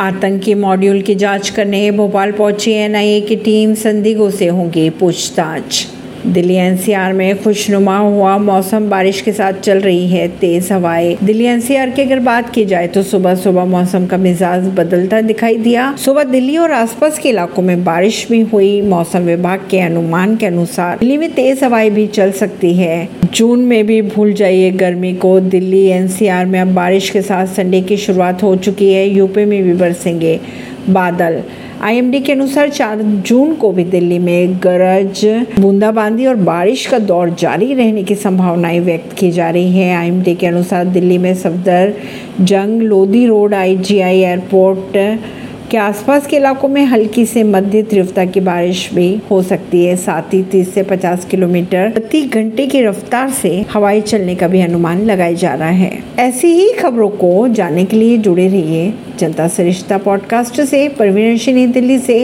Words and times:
आतंकी 0.00 0.54
मॉड्यूल 0.54 1.00
की 1.02 1.14
जाँच 1.14 1.48
करने 1.50 1.90
भोपाल 1.90 2.32
पहुँची 2.32 2.72
एनआईए 2.72 3.20
की 3.20 3.36
टीम 3.36 3.74
संदिग्धों 3.74 4.30
से 4.30 4.48
होंगी 4.48 4.88
पूछताछ। 4.90 5.86
दिल्ली 6.26 6.54
एनसीआर 6.54 7.12
में 7.12 7.42
खुशनुमा 7.42 7.96
हुआ 7.98 8.36
मौसम। 8.38 8.88
बारिश 8.90 9.20
के 9.20 9.32
साथ 9.32 9.52
चल 9.54 9.80
रही 9.80 10.06
है 10.08 10.26
तेज 10.38 10.70
हवाएँ। 10.72 11.16
दिल्ली 11.24 11.44
एनसीआर 11.44 11.90
की 11.90 12.02
अगर 12.02 12.18
बात 12.20 12.50
की 12.50 12.64
जाए 12.64 12.86
तो 12.86 13.02
सुबह 13.02 13.34
सुबह 13.34 13.64
मौसम 13.64 14.06
का 14.06 14.16
मिजाज 14.16 14.66
बदलता 14.76 15.20
दिखाई 15.20 15.56
दिया। 15.56 15.94
सुबह 15.96 16.24
दिल्ली 16.24 16.56
और 16.56 16.72
आसपास 16.72 17.18
के 17.18 17.28
इलाकों 17.28 17.62
में 17.62 17.84
बारिश 17.84 18.26
भी 18.30 18.40
हुई। 18.42 18.80
मौसम 18.82 19.18
विभाग 19.18 19.66
के 19.70 19.80
अनुमान 19.80 20.36
के 20.36 20.46
अनुसार 20.46 20.98
दिल्ली 20.98 21.16
में 21.16 21.30
तेज 21.32 21.64
हवाएँ 21.64 21.90
भी 21.90 22.06
चल 22.08 22.32
सकती 22.32 22.74
है। 22.74 23.08
जून 23.24 23.60
में 23.60 23.86
भी 23.86 24.00
भूल 24.04 24.32
जाइए 24.32 24.70
गर्मी 24.70 25.12
को। 25.14 25.38
दिल्ली 25.40 25.84
एनसीआर 25.86 26.46
में 26.46 26.60
अब 26.60 26.74
बारिश 26.74 27.10
के 27.10 27.22
साथ 27.22 27.46
संडे 27.46 27.80
की 27.80 27.96
शुरुआत 27.96 28.42
हो 28.42 28.54
चुकी 28.56 28.92
है। 28.92 29.08
यूपी 29.08 29.44
में 29.44 29.62
भी 29.62 29.74
बरसेंगे। 29.74 30.38
बादल। 30.90 31.42
आईएमडी 31.82 32.20
के 32.20 32.32
अनुसार 32.32 32.68
चार 32.68 33.02
जून 33.02 33.54
को 33.54 33.70
भी 33.72 33.84
दिल्ली 33.84 34.18
में 34.18 34.56
गरज, 34.56 35.24
बूंदाबांदी 35.60 36.26
और 36.26 36.36
बारिश 36.44 36.86
का 36.86 36.98
दौर 36.98 37.30
जारी 37.30 37.72
रहने 37.74 38.02
की 38.02 38.14
संभावनाएँ 38.14 38.80
व्यक्त 38.80 39.12
की 39.12 39.30
जा 39.30 39.50
रही 39.50 39.78
है। 39.78 39.94
आईएमडी 39.96 40.34
के 40.34 40.46
अनुसार 40.46 40.84
दिल्ली 40.86 41.18
में 41.18 41.34
सफदर 41.34 41.92
जंग, 42.40 42.82
लोधी 42.82 43.26
रोड 43.26 43.54
आईजीआई 43.54 44.20
एयरपोर्ट 44.20 44.96
के 45.70 45.76
आसपास 45.76 46.26
के 46.26 46.36
इलाकों 46.36 46.68
में 46.68 46.84
हल्की 46.84 47.26
से 47.26 47.42
मध्य 47.42 47.82
तीव्रता 47.82 48.24
की 48.24 48.40
बारिश 48.40 48.90
भी 48.94 49.20
हो 49.30 49.42
सकती 49.42 49.84
है। 49.84 49.96
साथ 49.96 50.34
ही 50.34 50.42
तीस 50.42 50.74
से 50.74 50.82
पचास 50.82 51.24
किलोमीटर 51.24 51.90
प्रति 51.90 52.22
घंटे 52.22 52.66
की 52.66 52.82
रफ्तार 52.82 53.30
से 53.30 53.64
हवाई 53.72 54.00
चलने 54.00 54.34
का 54.34 54.48
भी 54.48 54.60
अनुमान 54.60 55.04
लगाया 55.04 55.32
जा 55.32 55.54
रहा 55.54 55.68
है। 55.68 55.98
ऐसी 56.18 56.48
ही 56.48 56.72
खबरों 56.72 57.08
को 57.08 57.48
जानने 57.48 57.84
के 57.84 57.96
लिए 57.96 58.18
जुड़े 58.18 58.48
रहिए 58.48 58.94
जनता 59.18 59.48
सरिश्ता 59.48 59.98
पॉडकास्ट 59.98 60.60
से। 60.60 60.88
परवीन 60.88 61.72
दिल्ली 61.72 61.98
से। 61.98 62.16